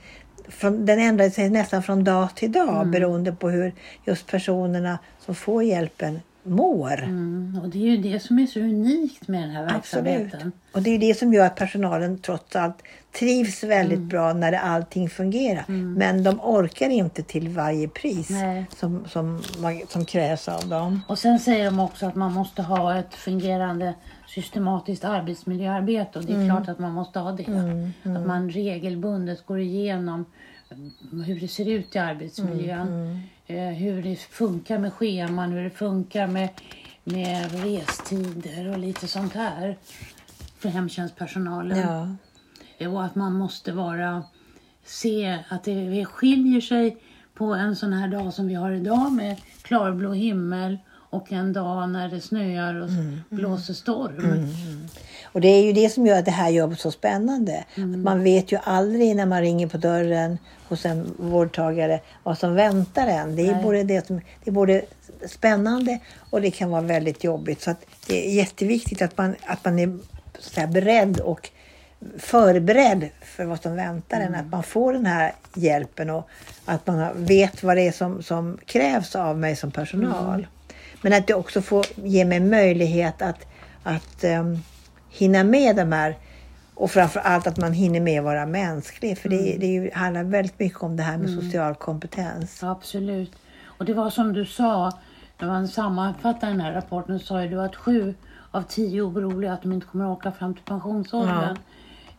Från, 0.48 0.86
den 0.86 1.00
ändrar 1.00 1.30
sig 1.30 1.50
nästan 1.50 1.84
från 1.84 2.04
dag 2.04 2.36
till 2.36 2.52
dag 2.52 2.88
beroende 2.88 3.32
på 3.32 3.50
hur 3.50 3.74
just 4.06 4.28
personerna 4.28 5.00
som 5.26 5.36
får 5.36 5.64
hjälpen 5.64 6.20
mår. 6.44 7.04
Mm, 7.04 7.60
och 7.64 7.70
det 7.70 7.78
är 7.78 7.92
ju 7.92 7.98
det 7.98 8.20
som 8.20 8.40
är 8.40 8.48
så 8.48 8.60
unikt 8.60 9.28
med 9.28 9.42
den 9.42 9.50
här 9.50 9.76
Absolut. 9.76 10.06
verksamheten. 10.06 10.52
Och 10.72 10.82
det 10.82 10.90
är 10.90 11.00
det 11.00 11.18
som 11.18 11.34
gör 11.34 11.46
att 11.46 11.56
personalen 11.56 12.20
trots 12.20 12.56
allt 12.56 12.84
trivs 13.20 13.64
väldigt 13.64 14.00
bra 14.00 14.34
när 14.34 14.52
det 14.52 14.60
allting 14.60 15.10
fungerar. 15.10 15.66
Men 15.68 16.24
de 16.24 16.40
orkar 16.42 16.90
inte 16.90 17.24
till 17.24 17.50
varje 17.50 17.88
pris 17.88 18.30
Nej. 18.30 18.66
som, 18.76 19.06
som, 19.08 19.42
som 19.88 20.06
krävs 20.06 20.48
av 20.48 20.70
dem. 20.70 21.02
Och 21.08 21.20
sen 21.20 21.40
säger 21.40 21.66
de 21.66 21.80
också 21.80 22.06
att 22.06 22.16
man 22.16 22.34
måste 22.34 22.62
ha 22.62 23.00
ett 23.00 23.14
fungerande 23.14 23.94
systematiskt 24.28 25.04
arbetsmiljöarbete 25.04 26.20
och 26.20 26.26
det 26.26 26.34
är 26.34 26.50
klart 26.50 26.70
att 26.70 26.80
man 26.80 26.92
måste 26.92 27.20
ha 27.20 27.32
det. 27.32 27.44
Att 28.04 28.28
man 28.28 28.50
regelbundet 28.50 29.46
går 29.46 29.60
igenom 29.60 30.26
mm, 30.72 31.24
hur 31.24 31.40
det 31.40 31.48
ser 31.48 31.70
ut 31.70 31.96
i 31.96 32.00
arbetsmiljön. 32.00 33.20
Eh, 33.48 33.70
hur 33.70 34.04
det 34.04 34.16
funkar 34.16 34.80
med 34.80 34.94
scheman, 34.94 35.52
hur 35.52 35.64
det 35.64 35.70
funkar 35.70 36.28
med, 36.28 36.50
med 37.04 37.64
restider 37.64 38.72
och 38.72 38.80
lite 38.80 39.08
sånt 39.08 39.34
här. 39.34 39.78
För 40.58 40.70
hemtjänstpersonalen. 40.70 41.78
Ja. 42.78 42.88
Och 42.88 43.04
att 43.04 43.16
man 43.16 43.34
måste 43.34 43.72
vara, 43.72 44.24
se 44.86 45.40
att 45.50 45.64
det 45.64 46.06
skiljer 46.06 46.62
sig 46.62 46.98
på 47.34 47.54
en 47.54 47.76
sån 47.76 47.94
här 47.94 48.08
dag 48.08 48.34
som 48.34 48.48
vi 48.48 48.54
har 48.54 48.72
idag 48.72 49.12
med 49.12 49.38
klarblå 49.62 50.14
himmel 50.14 50.78
och 50.92 51.32
en 51.32 51.54
dag 51.54 51.90
när 51.90 52.10
det 52.10 52.22
snöar 52.22 52.76
och 52.76 52.90
blåser 53.30 53.74
storm. 53.74 54.48
Och 55.34 55.42
det 55.42 55.48
är 55.48 55.64
ju 55.64 55.74
det 55.74 55.90
som 55.90 56.08
gör 56.08 56.20
att 56.20 56.26
det 56.26 56.32
här 56.32 56.50
jobbet 56.50 56.80
så 56.80 56.92
spännande. 56.92 57.64
Mm. 57.76 58.04
Man 58.04 58.24
vet 58.24 58.52
ju 58.52 58.58
aldrig 58.64 59.16
när 59.16 59.26
man 59.26 59.42
ringer 59.42 59.68
på 59.68 59.78
dörren 59.78 60.38
hos 60.68 60.86
en 60.86 61.14
vårdtagare 61.18 62.00
vad 62.24 62.38
som 62.38 62.56
väntar 62.56 63.08
en. 63.08 63.36
Det 63.36 63.48
är, 63.48 63.52
Nej. 63.52 63.64
både, 63.64 63.84
det 63.84 64.08
som, 64.08 64.16
det 64.44 64.50
är 64.50 64.52
både 64.52 64.82
spännande 65.28 66.00
och 66.30 66.42
det 66.42 66.52
kan 66.52 66.70
vara 66.70 66.82
väldigt 66.82 67.24
jobbigt. 67.24 67.62
Så 67.62 67.76
det 68.08 68.28
är 68.28 68.36
jätteviktigt 68.36 69.02
att 69.02 69.18
man, 69.18 69.36
att 69.46 69.66
man 69.66 69.80
är 69.80 69.98
så 70.40 70.50
säga, 70.50 70.68
beredd 70.68 71.20
och 71.20 71.50
förberedd 72.18 73.10
för 73.22 73.46
vad 73.46 73.62
som 73.62 73.76
väntar 73.76 74.22
en. 74.22 74.36
Att 74.36 74.48
man 74.52 74.64
får 74.64 74.94
den 74.94 75.06
här 75.06 75.34
hjälpen 75.54 76.10
och 76.10 76.30
att 76.66 76.88
man 76.88 77.26
vet 77.26 77.64
vad 77.64 77.78
det 77.78 77.88
är 77.88 77.92
som, 77.92 78.24
som 78.24 78.58
krävs 78.66 79.16
av 79.16 79.38
mig 79.38 79.56
som 79.56 79.72
personal. 79.72 80.48
Men 81.02 81.14
att 81.14 81.28
det 81.28 81.34
också 81.34 81.62
får 81.62 81.86
ge 81.96 82.26
mig 82.26 82.40
möjlighet 82.40 83.22
att, 83.22 83.46
att 83.84 84.24
um, 84.24 84.64
hinna 85.14 85.44
med 85.44 85.76
de 85.76 85.92
här 85.92 86.18
och 86.76 86.92
framför 86.92 87.20
allt 87.20 87.48
att 87.48 87.58
man 87.58 87.74
hinner 87.74 88.00
med 88.00 88.20
att 88.20 88.26
vara 88.26 88.46
mänsklig. 88.46 89.18
För 89.18 89.30
det, 89.30 89.58
det 89.60 89.68
ju, 89.68 89.92
handlar 89.94 90.24
väldigt 90.24 90.60
mycket 90.60 90.84
om 90.84 90.98
det 90.98 91.04
här 91.04 91.18
med 91.18 91.30
social 91.30 91.76
kompetens. 91.76 92.60
Ja, 92.62 92.72
absolut. 92.72 93.32
Och 93.66 93.86
det 93.86 93.94
var 93.94 94.10
som 94.10 94.34
du 94.34 94.46
sa, 94.46 94.92
när 95.40 95.48
man 95.48 95.68
sammanfattar 95.68 96.48
den 96.48 96.62
här 96.62 96.74
rapporten 96.74 97.20
så 97.20 97.26
sa 97.26 97.44
ju 97.44 97.50
du 97.50 97.62
att 97.62 97.76
sju 97.76 98.16
av 98.52 98.62
tio 98.62 99.02
är 99.02 99.10
oroliga 99.10 99.54
att 99.54 99.62
de 99.62 99.72
inte 99.72 99.88
kommer 99.88 100.06
att 100.12 100.18
åka 100.18 100.32
fram 100.32 100.54
till 100.54 100.64
pensionsåldern. 100.64 101.58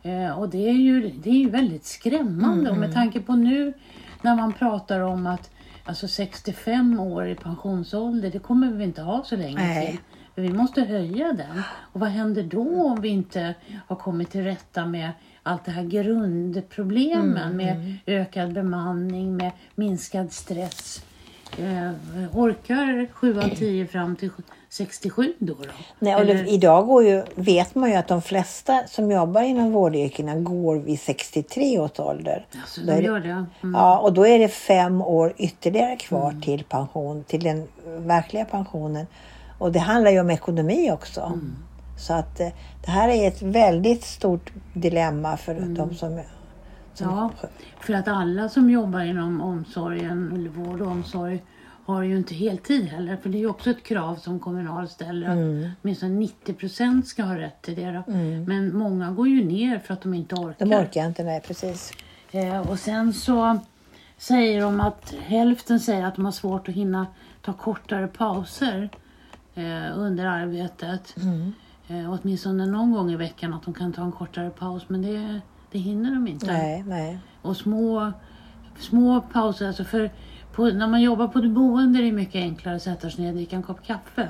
Eh, 0.03 0.39
och 0.39 0.49
det 0.49 0.69
är, 0.69 0.73
ju, 0.73 1.09
det 1.09 1.29
är 1.29 1.33
ju 1.33 1.49
väldigt 1.49 1.85
skrämmande. 1.85 2.71
Och 2.71 2.77
med 2.77 2.93
tanke 2.93 3.19
på 3.19 3.35
nu 3.35 3.73
när 4.21 4.35
man 4.35 4.53
pratar 4.53 4.99
om 4.99 5.27
att 5.27 5.49
alltså 5.85 6.07
65 6.07 6.99
år 6.99 7.27
i 7.27 7.35
pensionsålder, 7.35 8.31
det 8.31 8.39
kommer 8.39 8.71
vi 8.71 8.83
inte 8.83 9.01
ha 9.01 9.23
så 9.23 9.35
länge 9.35 9.55
Nej. 9.55 9.87
till. 9.87 9.99
Vi 10.35 10.49
måste 10.49 10.81
höja 10.81 11.33
den. 11.33 11.61
Och 11.93 11.99
vad 11.99 12.09
händer 12.09 12.43
då 12.43 12.83
om 12.83 13.01
vi 13.01 13.09
inte 13.09 13.55
har 13.87 13.95
kommit 13.95 14.31
till 14.31 14.43
rätta 14.43 14.85
med 14.85 15.11
allt 15.43 15.65
det 15.65 15.71
här 15.71 15.83
grundproblemen 15.83 17.57
med 17.57 17.97
ökad 18.05 18.53
bemanning, 18.53 19.37
med 19.37 19.51
minskad 19.75 20.31
stress. 20.31 21.05
Eh, 21.57 22.37
orkar 22.37 23.13
7 23.13 23.39
av 23.39 23.49
10 23.49 23.87
fram 23.87 24.15
till 24.15 24.29
67 24.69 25.33
då? 25.39 25.53
då? 25.53 25.69
Nej, 25.99 26.15
och 26.15 26.25
det, 26.25 26.47
idag 26.47 26.85
går 26.85 27.03
ju, 27.03 27.23
vet 27.35 27.75
man 27.75 27.89
ju 27.89 27.95
att 27.95 28.07
de 28.07 28.21
flesta 28.21 28.83
som 28.87 29.11
jobbar 29.11 29.41
inom 29.41 29.71
vårdyrkena 29.71 30.35
går 30.35 30.75
vid 30.75 30.99
63 30.99 31.79
års 31.79 31.99
ålder. 31.99 32.45
Alltså, 32.61 32.81
Då 32.81 32.93
de 32.93 33.01
gör 33.01 33.19
det? 33.19 33.45
Mm. 33.63 33.75
Ja, 33.75 33.99
och 33.99 34.13
då 34.13 34.27
är 34.27 34.39
det 34.39 34.47
fem 34.47 35.01
år 35.01 35.33
ytterligare 35.37 35.95
kvar 35.95 36.35
till 36.41 36.63
pension, 36.63 37.23
till 37.23 37.43
den 37.43 37.67
verkliga 37.85 38.45
pensionen. 38.45 39.07
Och 39.57 39.71
det 39.71 39.79
handlar 39.79 40.11
ju 40.11 40.19
om 40.19 40.29
ekonomi 40.29 40.91
också. 40.91 41.21
Mm. 41.21 41.55
Så 41.97 42.13
att 42.13 42.39
eh, 42.39 42.47
det 42.85 42.91
här 42.91 43.09
är 43.09 43.27
ett 43.27 43.41
väldigt 43.41 44.03
stort 44.03 44.51
dilemma 44.73 45.37
för 45.37 45.53
de 45.53 45.95
som... 45.95 46.21
som 46.93 47.09
Ja, 47.09 47.31
för 47.79 47.93
att 47.93 48.07
alla 48.07 48.49
som 48.49 48.69
jobbar 48.69 48.99
inom 48.99 49.41
omsorgen, 49.41 50.31
eller 50.33 50.49
vård 50.49 50.81
och 50.81 50.87
omsorg, 50.87 51.43
har 51.85 52.03
ju 52.03 52.17
inte 52.17 52.35
heltid 52.35 52.85
heller. 52.85 53.17
För 53.17 53.29
det 53.29 53.37
är 53.37 53.39
ju 53.39 53.49
också 53.49 53.69
ett 53.69 53.83
krav 53.83 54.15
som 54.15 54.39
Kommunal 54.39 54.89
ställer 54.89 55.27
att 55.27 55.75
åtminstone 55.81 56.15
90 56.15 56.53
procent 56.53 57.07
ska 57.07 57.23
ha 57.23 57.37
rätt 57.37 57.61
till 57.61 57.75
det. 57.75 57.91
Då. 57.91 58.11
Men 58.47 58.77
många 58.77 59.11
går 59.11 59.27
ju 59.27 59.45
ner 59.45 59.79
för 59.79 59.93
att 59.93 60.01
de 60.01 60.13
inte 60.13 60.35
orkar. 60.35 60.65
De 60.65 60.75
orkar 60.75 61.05
inte, 61.05 61.23
nej 61.23 61.41
precis. 61.41 61.91
Eh, 62.31 62.69
och 62.69 62.79
sen 62.79 63.13
så 63.13 63.59
säger 64.17 64.61
de 64.61 64.79
att 64.81 65.13
hälften 65.21 65.79
säger 65.79 66.05
att 66.05 66.15
de 66.15 66.25
har 66.25 66.31
svårt 66.31 66.69
att 66.69 66.75
hinna 66.75 67.07
ta 67.41 67.53
kortare 67.53 68.07
pauser 68.07 68.89
eh, 69.55 69.97
under 69.99 70.25
arbetet. 70.25 71.15
Eh, 71.87 72.13
åtminstone 72.13 72.65
någon 72.65 72.91
gång 72.91 73.11
i 73.11 73.15
veckan 73.15 73.53
att 73.53 73.63
de 73.63 73.73
kan 73.73 73.93
ta 73.93 74.03
en 74.03 74.11
kortare 74.11 74.49
paus. 74.49 74.83
Men 74.87 75.01
det, 75.01 75.41
det 75.71 75.79
hinner 75.79 76.11
de 76.11 76.27
inte. 76.27 76.45
Nej, 76.45 76.83
nej. 76.87 77.19
Och 77.41 77.57
små, 77.57 78.11
små 78.79 79.21
pauser. 79.21 79.67
Alltså 79.67 79.83
för 79.83 80.09
på, 80.55 80.65
när 80.65 80.87
man 80.87 81.01
jobbar 81.01 81.27
på 81.27 81.39
ett 81.39 81.49
boende 81.51 81.99
är 81.99 82.03
det 82.03 82.11
mycket 82.11 82.35
enklare 82.35 82.75
att 82.75 82.81
sätta 82.81 83.09
sig 83.09 83.23
ner 83.23 83.29
och 83.29 83.35
dricka 83.35 83.55
en 83.55 83.63
kopp 83.63 83.83
kaffe. 83.85 84.29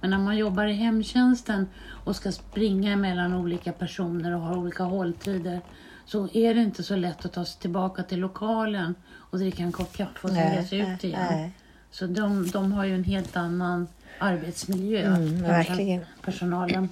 Men 0.00 0.10
när 0.10 0.18
man 0.18 0.36
jobbar 0.36 0.66
i 0.66 0.72
hemtjänsten 0.72 1.66
och 2.04 2.16
ska 2.16 2.32
springa 2.32 2.96
mellan 2.96 3.34
olika 3.34 3.72
personer 3.72 4.34
och 4.34 4.40
har 4.40 4.56
olika 4.56 4.82
hålltider 4.84 5.60
så 6.04 6.28
är 6.32 6.54
det 6.54 6.62
inte 6.62 6.82
så 6.82 6.96
lätt 6.96 7.24
att 7.24 7.32
ta 7.32 7.44
sig 7.44 7.60
tillbaka 7.60 8.02
till 8.02 8.20
lokalen 8.20 8.94
och 9.12 9.38
dricka 9.38 9.62
en 9.62 9.72
kopp 9.72 9.96
kaffe 9.96 10.26
och 10.26 10.30
sen 10.30 10.54
ge 10.54 10.64
sig 10.64 10.78
ut 10.78 11.04
igen. 11.04 11.26
nej. 11.30 11.52
Så 11.90 12.06
de, 12.06 12.46
de 12.50 12.72
har 12.72 12.84
ju 12.84 12.94
en 12.94 13.04
helt 13.04 13.36
annan 13.36 13.88
arbetsmiljö, 14.18 15.06
Mm, 15.06 15.42
verkligen. 15.42 16.00
personalen. 16.24 16.88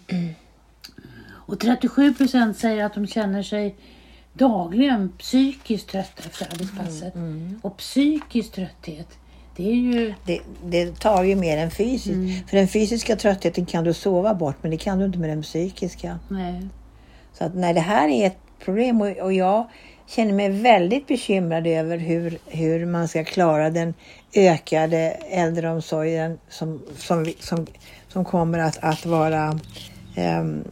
Och 1.31 1.61
37 1.61 2.15
procent 2.15 2.59
säger 2.59 2.85
att 2.85 2.95
de 2.95 3.07
känner 3.07 3.43
sig 3.43 3.75
dagligen 4.33 5.13
psykiskt 5.19 5.89
trötta 5.89 6.23
efter 6.27 6.47
arbetspasset. 6.53 7.15
Mm, 7.15 7.61
Och 7.63 7.77
psykisk 7.77 8.53
trötthet, 8.53 9.09
det 9.57 9.71
är 9.71 9.75
ju... 9.75 10.15
Det, 10.25 10.41
det 10.65 11.01
tar 11.01 11.25
ju 11.25 11.37
mer 11.37 11.59
än 11.59 11.71
fysiskt. 11.71 12.51
För 12.51 12.57
den 12.57 12.69
fysiska 12.69 13.17
tröttheten 13.17 13.67
kan 13.67 13.85
du 13.85 13.93
sova 13.95 14.35
bort, 14.35 14.57
men 14.63 14.71
det 14.71 14.77
kan 14.77 14.99
du 14.99 15.05
inte 15.05 15.19
med 15.19 15.31
den 15.31 15.43
psykiska. 15.43 16.19
Nej. 16.29 16.69
Så 17.33 17.45
att 17.45 17.55
nej, 17.55 17.75
det 17.75 17.81
här 17.81 18.09
är 18.09 18.27
ett 18.27 18.39
problem 18.65 19.01
och, 19.01 19.09
och 19.09 19.33
jag 19.33 19.67
känner 20.09 20.33
mig 20.33 20.49
väldigt 20.49 21.07
bekymrad 21.07 21.67
över 21.67 21.99
hur, 21.99 22.39
hur 22.47 22.87
man 22.87 23.09
ska 23.09 23.25
klara 23.25 23.71
den 23.71 23.95
ökade 24.35 24.99
äldreomsorgen 25.31 26.39
som, 26.49 26.83
som, 26.97 27.33
som, 27.41 27.67
som 28.09 28.25
kommer 28.25 28.59
att, 28.59 28.79
att 28.83 29.07
vara 29.07 29.59
ehm, 30.17 30.65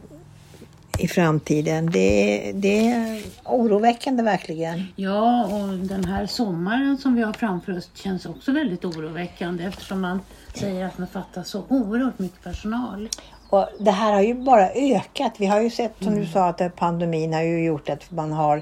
i 0.99 1.07
framtiden. 1.07 1.91
Det, 1.91 2.51
det 2.55 2.87
är 2.87 3.21
oroväckande 3.43 4.23
verkligen. 4.23 4.83
Ja, 4.95 5.45
och 5.45 5.77
den 5.77 6.05
här 6.05 6.25
sommaren 6.25 6.97
som 6.97 7.15
vi 7.15 7.21
har 7.21 7.33
framför 7.33 7.77
oss 7.77 7.89
känns 7.93 8.25
också 8.25 8.51
väldigt 8.51 8.85
oroväckande 8.85 9.63
eftersom 9.63 10.01
man 10.01 10.19
säger 10.53 10.85
att 10.85 10.97
man 10.97 11.07
fattar 11.07 11.43
så 11.43 11.63
oerhört 11.69 12.19
mycket 12.19 12.43
personal. 12.43 13.09
Och 13.49 13.69
det 13.79 13.91
här 13.91 14.13
har 14.13 14.21
ju 14.21 14.33
bara 14.33 14.69
ökat. 14.69 15.33
Vi 15.37 15.45
har 15.45 15.61
ju 15.61 15.69
sett, 15.69 15.93
som 15.99 16.15
du 16.15 16.25
sa, 16.25 16.47
att 16.47 16.75
pandemin 16.75 17.33
har 17.33 17.41
ju 17.41 17.63
gjort 17.63 17.89
att 17.89 18.11
man 18.11 18.31
har 18.31 18.61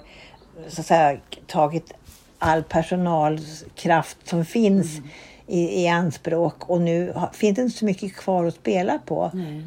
så 0.67 0.81
att 0.81 0.87
säga, 0.87 1.17
tagit 1.47 1.93
all 2.39 2.63
personalkraft 2.63 4.27
som 4.27 4.45
finns 4.45 4.97
Mm. 4.97 5.09
i, 5.47 5.83
i 5.83 5.87
anspråk 5.87 6.69
och 6.69 6.81
nu 6.81 7.13
finns 7.33 7.55
det 7.55 7.61
inte 7.61 7.77
så 7.77 7.85
mycket 7.85 8.15
kvar 8.15 8.45
att 8.45 8.53
spela 8.53 8.99
på. 8.99 9.31
Nej. 9.33 9.63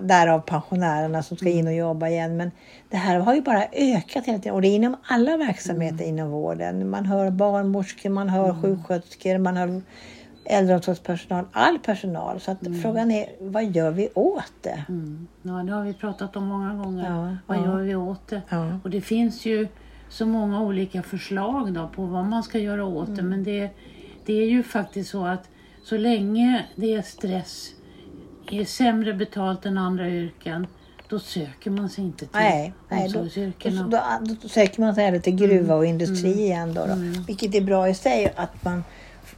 Därav 0.00 0.40
pensionärerna 0.40 1.22
som 1.22 1.36
ska 1.36 1.48
in 1.48 1.66
och 1.66 1.74
jobba 1.74 2.08
igen. 2.08 2.36
Men 2.36 2.50
det 2.90 2.96
här 2.96 3.18
har 3.18 3.34
ju 3.34 3.42
bara 3.42 3.64
ökat 3.72 4.26
hela 4.26 4.38
tiden 4.38 4.54
och 4.54 4.62
det 4.62 4.68
är 4.68 4.74
inom 4.74 4.96
alla 5.04 5.36
verksamheter 5.36 6.04
inom 6.04 6.30
vården. 6.30 6.90
Man 6.90 7.06
hör 7.06 7.30
barnmorskor, 7.30 8.10
man 8.10 8.28
hör 8.28 8.62
sjuksköterskor, 8.62 9.38
man 9.38 9.56
hör 9.56 9.82
äldreomsorgspersonal, 10.44 11.44
all 11.52 11.78
personal. 11.78 12.40
Så 12.40 12.50
att 12.50 12.58
frågan 12.82 13.10
är, 13.10 13.26
vad 13.40 13.64
gör 13.64 13.90
vi 13.90 14.08
åt 14.14 14.52
det? 14.60 14.84
Mm. 14.88 15.28
Ja, 15.42 15.52
det 15.52 15.72
har 15.72 15.82
vi 15.82 15.94
pratat 15.94 16.36
om 16.36 16.46
många 16.46 16.74
gånger. 16.74 17.10
Ja, 17.10 17.36
vad 17.46 17.56
ja. 17.58 17.64
gör 17.64 17.76
vi 17.80 17.94
åt 17.94 18.28
det? 18.28 18.42
Ja. 18.48 18.78
Och 18.84 18.90
det 18.90 19.00
finns 19.00 19.46
ju 19.46 19.68
så 20.12 20.26
många 20.26 20.62
olika 20.62 21.02
förslag 21.02 21.72
då 21.72 21.88
på 21.88 22.02
vad 22.06 22.24
man 22.24 22.42
ska 22.42 22.58
göra 22.58 22.84
åt 22.84 23.08
Mm. 23.08 23.16
det. 23.16 23.22
Men 23.22 23.44
det, 23.44 23.70
det 24.26 24.32
är 24.32 24.46
ju 24.46 24.62
faktiskt 24.62 25.10
så 25.10 25.26
att 25.26 25.48
så 25.84 25.96
länge 25.96 26.64
det 26.76 26.94
är 26.94 27.02
stress, 27.02 27.70
är 28.50 28.64
sämre 28.64 29.14
betalt 29.14 29.66
än 29.66 29.78
andra 29.78 30.08
yrken, 30.08 30.66
då 31.08 31.18
söker 31.18 31.70
man 31.70 31.90
sig 31.90 32.04
inte 32.04 32.18
till 32.18 32.28
Nej, 32.32 32.72
nej 32.88 33.08
då, 33.08 33.28
då, 33.70 33.82
då, 33.88 34.36
då 34.42 34.48
söker 34.48 34.80
man 34.80 34.94
sig 34.94 35.20
till 35.20 35.34
gruva 35.36 35.74
och 35.74 35.86
industri 35.86 36.40
igen. 36.40 36.74
Då, 36.74 36.86
då. 36.86 36.94
Vilket 37.26 37.54
är 37.54 37.60
bra 37.60 37.88
i 37.88 37.94
sig. 37.94 38.32
att 38.36 38.64
man 38.64 38.84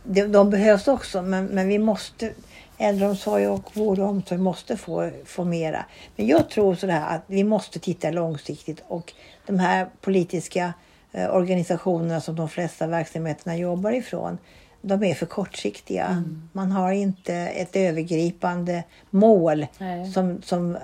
de, 0.05 0.27
de 0.27 0.51
behövs 0.51 0.89
också, 0.89 1.23
men, 1.23 1.47
men 1.47 1.69
vi 1.69 1.79
måste 1.79 2.33
äldreomsorg 2.79 3.49
och 3.49 3.77
vård 3.77 3.99
och 3.99 4.09
omsorg 4.09 4.41
måste 4.41 4.77
få, 4.77 5.11
få 5.25 5.45
mera. 5.45 5.85
Men 6.17 6.27
jag 6.27 6.51
tror 6.51 6.75
sådär 6.75 7.05
att 7.09 7.23
vi 7.27 7.45
måste 7.45 7.79
titta 7.79 8.11
långsiktigt 8.11 8.85
och 8.89 9.13
de 9.47 9.59
här 9.59 9.87
politiska 10.01 10.75
eh, 11.13 11.35
organisationerna 11.35 12.21
som 12.21 12.37
de 12.37 12.49
flesta 12.49 12.87
verksamheterna 12.87 13.57
jobbar 13.57 13.93
ifrån, 13.93 14.39
de 14.83 15.03
är 15.05 15.15
för 15.15 15.27
kortsiktiga. 15.27 16.25
Man 16.53 16.73
har 16.73 16.93
inte 16.93 17.35
ett 17.35 17.77
övergripande 17.77 18.85
mål 19.11 19.67
Nej. 19.79 20.13
som, 20.13 20.43
som 20.43 20.77
eh, 20.77 20.81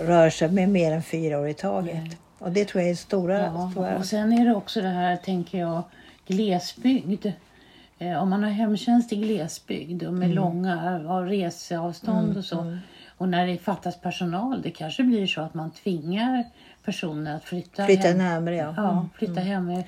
rör 0.00 0.30
sig 0.30 0.50
med 0.50 0.68
mer 0.68 0.92
än 0.92 1.02
fyra 1.02 1.40
år 1.40 1.48
i 1.48 1.54
taget. 1.54 2.16
Och 2.38 2.52
det 2.52 2.64
tror 2.64 2.82
jag 2.82 2.90
är 2.90 2.94
stora... 2.94 3.38
Ja, 3.38 3.70
stora 3.72 3.96
och 3.96 4.04
sen 4.06 4.32
är 4.32 4.46
det 4.46 4.54
också 4.54 4.80
det 4.80 4.88
här, 4.88 5.16
tänker 5.16 5.58
jag, 5.58 5.82
glesbygd. 6.26 7.26
Eh, 7.98 8.22
om 8.22 8.30
man 8.30 8.42
har 8.42 8.50
hemtjänst 8.50 9.12
i 9.12 9.16
glesbygd 9.16 10.02
och 10.02 10.08
Mm. 10.08 10.18
med 10.18 10.30
långa 10.34 11.00
ja, 11.04 11.12
reseavstånd 11.12 12.36
och 12.36 12.44
så. 12.44 12.78
Och 13.18 13.28
när 13.28 13.46
det 13.46 13.58
fattas 13.58 14.00
personal, 14.00 14.62
det 14.62 14.70
kanske 14.70 15.02
blir 15.02 15.26
så 15.26 15.40
att 15.40 15.54
man 15.54 15.70
tvingar 15.70 16.44
personer 16.86 17.36
att 17.36 17.44
flytta, 17.44 17.84
flytta 17.86 18.08
hem. 18.08 18.18
närmare, 18.18 18.56
ja. 18.56 18.74
Ja, 18.76 19.08
flytta 19.18 19.40
hem 19.40 19.82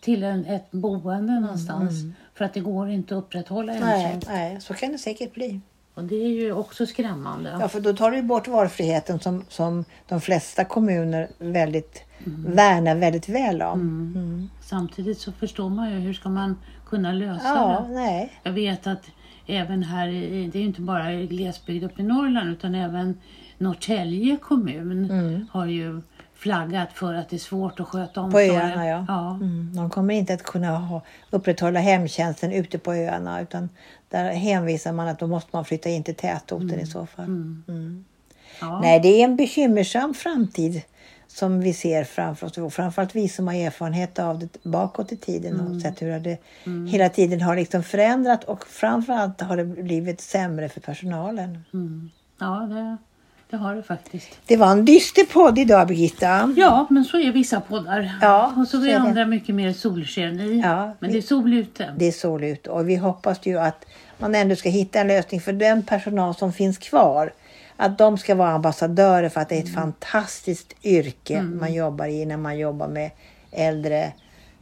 till 0.00 0.22
en, 0.22 0.44
ett 0.46 0.70
boende 0.70 1.40
någonstans. 1.40 1.92
För 2.34 2.44
att 2.44 2.54
det 2.54 2.60
går 2.60 2.90
inte 2.90 3.16
att 3.18 3.24
upprätthålla 3.24 3.72
Mm. 3.72 3.88
Nej, 3.88 4.00
hemtjänst. 4.02 4.28
nej, 4.30 4.60
så 4.60 4.74
kan 4.74 4.92
det 4.92 4.98
säkert 4.98 5.34
bli. 5.34 5.60
Och 5.94 6.04
det 6.04 6.14
är 6.16 6.28
ju 6.28 6.52
också 6.52 6.86
skrämmande. 6.86 7.56
Ja, 7.60 7.68
för 7.68 7.80
då 7.80 7.92
tar 7.92 8.10
du 8.10 8.22
bort 8.22 8.48
valfriheten 8.48 9.20
som, 9.20 9.44
som 9.48 9.84
de 10.08 10.20
flesta 10.20 10.64
kommuner 10.64 11.28
väldigt, 11.38 12.02
värnar 12.46 12.94
väldigt 12.94 13.28
väl 13.28 13.62
om. 13.62 13.80
Mm. 13.80 14.50
Samtidigt 14.62 15.18
så 15.18 15.32
förstår 15.32 15.68
man 15.70 15.90
ju 15.90 15.98
hur 15.98 16.12
ska 16.12 16.28
man 16.28 16.58
kunna 16.86 17.12
lösa 17.12 17.44
Ja, 17.48 17.84
det. 17.88 17.94
nej. 17.94 18.32
Jag 18.42 18.52
vet 18.52 18.86
att 18.86 19.02
även 19.46 19.82
här, 19.82 20.08
i, 20.08 20.46
det 20.52 20.58
är 20.58 20.60
ju 20.60 20.66
inte 20.66 20.80
bara 20.80 21.12
glesbygd 21.14 21.84
uppe 21.84 22.00
i 22.02 22.04
Norrland 22.04 22.50
utan 22.50 22.74
även 22.74 23.20
Norrtälje 23.58 24.36
kommun 24.36 25.10
Mm. 25.10 25.46
har 25.52 25.66
ju 25.66 26.00
flaggat 26.42 26.88
för 26.92 27.14
att 27.14 27.28
det 27.28 27.36
är 27.36 27.38
svårt 27.38 27.80
att 27.80 27.88
sköta 27.88 28.14
På 28.14 28.20
omsorgen. 28.20 28.56
öarna, 28.56 28.86
ja. 28.86 29.04
ja. 29.08 29.34
Mm. 29.34 29.72
De 29.74 29.90
kommer 29.90 30.14
inte 30.14 30.34
att 30.34 30.42
kunna 30.42 30.78
ha, 30.78 31.02
upprätthålla 31.30 31.80
hemtjänsten 31.80 32.52
ute 32.52 32.78
på 32.78 32.92
öarna 32.92 33.40
utan 33.40 33.68
där 34.08 34.32
hänvisar 34.32 34.92
man 34.92 35.08
att 35.08 35.18
då 35.18 35.26
måste 35.26 35.48
man 35.52 35.64
flytta 35.64 35.88
in 35.88 36.04
till 36.04 36.14
tätorten 36.14 36.80
i 36.80 36.86
så 36.86 37.06
fall. 37.06 37.24
Mm. 37.24 38.04
Ja. 38.60 38.80
Nej, 38.80 39.00
det 39.00 39.08
är 39.08 39.24
en 39.24 39.36
bekymmersam 39.36 40.14
framtid 40.14 40.82
som 41.28 41.60
vi 41.60 41.72
ser 41.72 42.04
framför 42.04 42.46
oss. 42.46 42.58
Och 42.58 42.72
framförallt 42.72 43.14
vi 43.14 43.28
som 43.28 43.46
har 43.46 43.54
erfarenhet 43.54 44.18
av 44.18 44.38
det 44.38 44.62
bakåt 44.62 45.12
i 45.12 45.16
tiden 45.16 45.60
och 45.60 45.82
sett 45.82 46.02
hur 46.02 46.20
det 46.20 46.38
hela 46.90 47.08
tiden 47.08 47.40
har 47.40 47.56
liksom 47.56 47.82
förändrat 47.82 48.44
och 48.44 48.66
framförallt 48.66 49.40
har 49.40 49.56
det 49.56 49.64
blivit 49.64 50.20
sämre 50.20 50.68
för 50.68 50.80
personalen. 50.80 51.64
Mm. 51.72 52.10
ja 52.38 52.68
det, 52.70 52.96
det 53.52 53.58
har 53.58 53.74
det 53.74 53.82
faktiskt. 53.82 54.28
Det 54.46 54.56
var 54.56 54.70
en 54.72 54.84
dyster 54.84 55.24
podd 55.24 55.58
idag 55.58 55.88
Birgitta. 55.88 56.54
Ja, 56.56 56.86
men 56.90 57.04
så 57.04 57.18
är 57.20 57.32
vissa 57.32 57.60
poddar. 57.60 58.18
Ja, 58.20 58.52
och 58.56 58.66
så 58.68 58.76
så 58.78 58.84
är 58.84 58.88
är 58.88 58.92
det. 58.92 58.98
andra 58.98 59.26
mycket 59.26 59.54
mer 59.54 59.72
solsken 59.72 60.40
i. 60.40 60.60
Ja, 60.64 60.84
men 60.98 61.10
vi- 61.10 61.12
det 61.12 61.18
är 61.18 61.22
sol 61.22 61.54
ute. 61.54 61.94
Det 61.98 62.04
är 62.08 62.12
sol 62.12 62.44
ut 62.44 62.66
och 62.66 62.88
vi 62.88 62.96
hoppas 62.96 63.46
ju 63.46 63.58
att 63.58 63.84
man 64.18 64.34
ändå 64.34 64.56
ska 64.56 64.68
hitta 64.68 65.00
en 65.00 65.08
lösning 65.08 65.40
för 65.40 65.52
den 65.52 65.82
personal 65.82 66.34
som 66.34 66.52
finns 66.52 66.78
kvar. 66.78 67.32
Att 67.76 67.98
de 67.98 68.18
ska 68.18 68.34
vara 68.34 68.50
ambassadörer 68.50 69.28
för 69.28 69.40
att 69.40 69.48
det 69.48 69.58
är 69.58 69.62
ett 69.62 69.74
fantastiskt 69.74 70.74
yrke 70.84 71.42
man 71.42 71.72
jobbar 71.74 72.06
i 72.06 72.26
när 72.26 72.36
man 72.36 72.58
jobbar 72.58 72.88
med 72.88 73.10
äldre. 73.50 74.12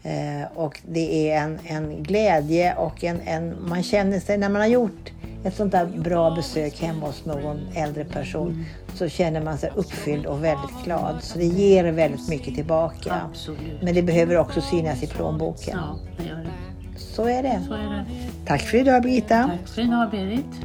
Eh, 0.03 0.53
och 0.59 0.81
det 0.89 1.31
är 1.31 1.41
en, 1.43 1.59
en 1.67 2.03
glädje 2.03 2.75
och 2.75 3.05
en, 3.05 3.21
en, 3.21 3.69
man 3.69 3.83
känner 3.83 4.21
sig 4.21 4.39
när 4.39 4.49
man 4.49 4.61
har 4.61 4.69
gjort 4.69 5.11
ett 5.45 5.57
sånt 5.57 5.73
där 5.73 5.87
bra 5.87 6.31
besök 6.31 6.81
hemma 6.81 7.07
hos 7.07 7.25
någon 7.25 7.61
äldre 7.75 8.05
person 8.05 8.65
så 8.95 9.09
känner 9.09 9.41
man 9.41 9.59
sig 9.59 9.71
uppfylld 9.75 10.27
och 10.27 10.45
väldigt 10.45 10.85
glad. 10.85 11.23
Så 11.23 11.39
det 11.39 11.45
ger 11.45 11.93
väldigt 11.93 12.29
mycket 12.29 12.55
tillbaka. 12.55 13.15
Absolut. 13.31 13.83
Men 13.83 13.95
det 13.95 14.03
behöver 14.03 14.39
också 14.39 14.61
synas 14.61 15.03
i 15.03 15.07
plånboken. 15.07 15.79
Ja, 15.79 15.99
det 16.19 16.29
gör 16.29 16.37
det. 16.37 16.51
Så 16.99 17.25
är 17.25 17.43
det. 17.43 17.63
Så 17.69 17.75
är 17.75 17.79
det. 17.79 18.05
Tack 18.47 18.61
för 18.61 18.79
idag 18.79 19.03
Birgitta. 19.03 19.51
Tack 19.59 19.69
för 19.69 19.83
idag 19.83 20.11
Berit. 20.11 20.61